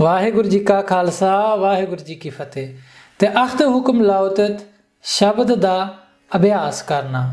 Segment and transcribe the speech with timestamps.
[0.00, 2.74] ਵਾਹਿਗੁਰੂ ਜੀ ਕਾ ਖਾਲਸਾ ਵਾਹਿਗੁਰੂ ਜੀ ਕੀ ਫਤਿਹ
[3.18, 4.62] ਤੇ ਅਖਤ ਹੁਕਮ lautet
[5.02, 5.76] ਸ਼ਬਦ ਦਾ
[6.36, 7.24] ਅਭਿਆਸ ਕਰਨਾ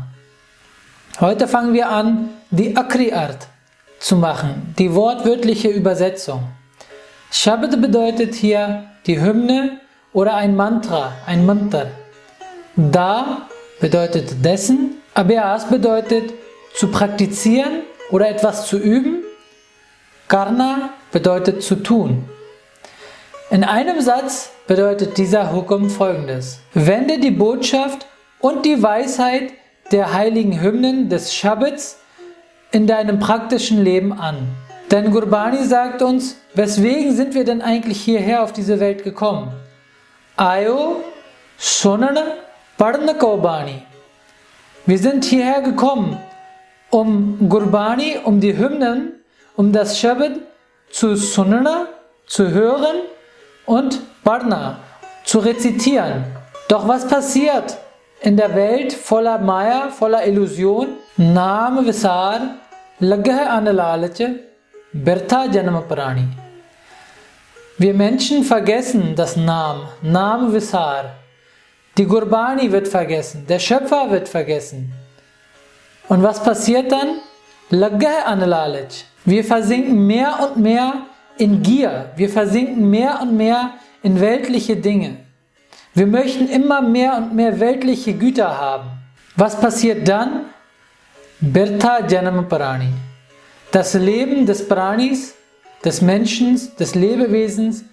[1.20, 2.06] Heute fangen wir an,
[2.58, 3.42] die Akri-Art
[4.00, 6.44] zu machen, die wortwörtliche Übersetzung.
[7.30, 9.58] Shabad bedeutet hier die Hymne
[10.14, 11.82] oder ein Mantra, ein Mantra.
[12.76, 13.42] Da
[13.82, 14.78] bedeutet dessen,
[15.12, 16.32] Abhyas bedeutet
[16.74, 19.22] zu praktizieren oder etwas zu üben,
[20.28, 20.72] Karna
[21.10, 22.24] bedeutet zu tun.
[23.52, 26.60] In einem Satz bedeutet dieser Hukum folgendes.
[26.72, 28.06] Wende die Botschaft
[28.40, 29.52] und die Weisheit
[29.90, 31.98] der heiligen Hymnen des Shabbats
[32.70, 34.48] in deinem praktischen Leben an.
[34.90, 39.52] Denn Gurbani sagt uns, weswegen sind wir denn eigentlich hierher auf diese Welt gekommen?
[40.38, 41.04] Ayo
[41.58, 42.24] Sonana
[42.78, 43.82] Parna Kobani.
[44.86, 46.18] Wir sind hierher gekommen,
[46.88, 49.12] um Gurbani, um die Hymnen,
[49.56, 50.38] um das Shabbat
[50.90, 51.88] zu Sunana,
[52.26, 52.96] zu hören
[53.66, 54.78] und Barna
[55.24, 56.24] zu rezitieren.
[56.68, 57.76] Doch was passiert
[58.20, 60.88] in der Welt voller Maya, voller Illusion?
[61.16, 62.40] Naam Visar,
[63.00, 64.40] Lagah Analalache,
[64.92, 66.26] Bertha Janama Prani.
[67.78, 71.16] Wir Menschen vergessen das Nam, Nam Visar.
[71.98, 74.92] Die Gurbani wird vergessen, der Schöpfer wird vergessen.
[76.08, 77.20] Und was passiert dann?
[77.70, 79.04] Lagah Analalach.
[79.24, 81.06] Wir versinken mehr und mehr
[81.38, 82.10] in Gier.
[82.16, 85.16] Wir versinken mehr und mehr in weltliche Dinge.
[85.94, 88.90] Wir möchten immer mehr und mehr weltliche Güter haben.
[89.36, 90.46] Was passiert dann?
[91.40, 92.88] Birtha Janam Prani.
[93.72, 95.34] Das Leben des Pranis,
[95.84, 97.84] des Menschen, des Lebewesens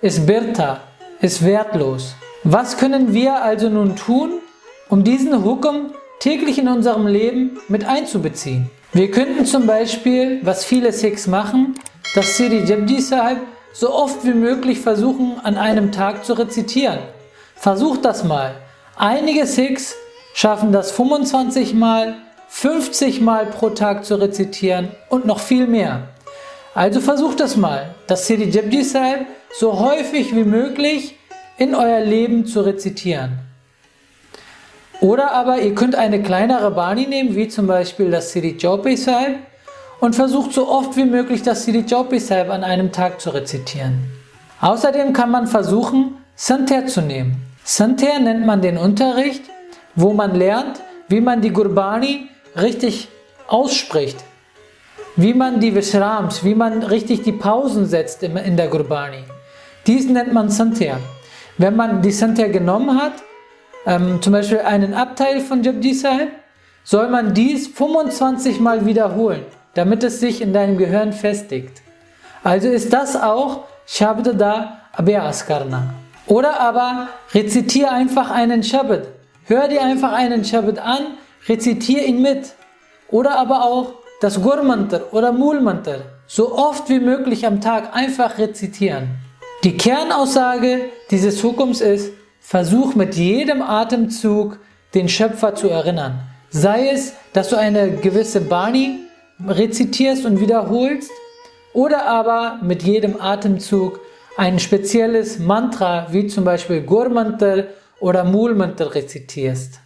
[0.00, 0.80] ist Birtha,
[1.20, 2.14] ist wertlos.
[2.44, 4.40] Was können wir also nun tun,
[4.88, 8.70] um diesen Hukum täglich in unserem Leben mit einzubeziehen?
[8.92, 11.74] Wir könnten zum Beispiel, was viele Sikhs machen,
[12.14, 13.38] dass Siri Jabdi Sahib
[13.72, 16.98] so oft wie möglich versuchen, an einem Tag zu rezitieren.
[17.54, 18.54] Versucht das mal.
[18.96, 19.94] Einige Sikhs
[20.34, 22.14] schaffen das 25 Mal,
[22.48, 26.08] 50 Mal pro Tag zu rezitieren und noch viel mehr.
[26.74, 29.26] Also versucht das mal, das Siri Jabdi Sahib
[29.58, 31.16] so häufig wie möglich
[31.58, 33.40] in euer Leben zu rezitieren.
[35.00, 39.38] Oder aber ihr könnt eine kleinere Bani nehmen, wie zum Beispiel das Siri Jaupi Sahib
[40.00, 44.10] und versucht so oft wie möglich das Jaupi Sahib an einem Tag zu rezitieren.
[44.60, 47.42] Außerdem kann man versuchen, Santer zu nehmen.
[47.64, 49.42] Santer nennt man den Unterricht,
[49.94, 53.08] wo man lernt, wie man die Gurbani richtig
[53.48, 54.18] ausspricht,
[55.16, 59.24] wie man die Vishrams, wie man richtig die Pausen setzt in der Gurbani.
[59.86, 60.98] Dies nennt man Santer.
[61.56, 63.14] Wenn man die Santer genommen hat,
[63.86, 66.30] ähm, zum Beispiel einen Abteil von Jabdi Sahib,
[66.84, 69.44] soll man dies 25 Mal wiederholen
[69.74, 71.82] damit es sich in deinem Gehirn festigt.
[72.42, 75.94] Also ist das auch Shabda Abhyas Karna.
[76.26, 79.08] Oder aber rezitiere einfach einen Shabbat.
[79.44, 81.06] Hör dir einfach einen Shabbat an,
[81.48, 82.54] rezitiere ihn mit.
[83.08, 89.08] Oder aber auch das Gurmantar oder Mulmantar so oft wie möglich am Tag einfach rezitieren.
[89.64, 94.58] Die Kernaussage dieses Hukums ist, versuch mit jedem Atemzug
[94.94, 96.20] den Schöpfer zu erinnern.
[96.50, 99.00] Sei es, dass du eine gewisse Bani
[99.46, 101.10] rezitierst und wiederholst
[101.72, 104.00] oder aber mit jedem Atemzug
[104.36, 107.64] ein spezielles Mantra wie zum Beispiel Gurmantar
[108.00, 109.80] oder Mulmantar rezitierst.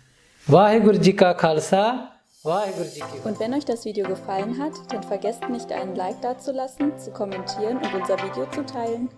[0.47, 2.09] Vaheguru Ji Ka Khalsa
[2.45, 7.77] und wenn euch das Video gefallen hat, dann vergesst nicht einen Like dazulassen, zu kommentieren
[7.77, 9.09] und unser Video zu teilen.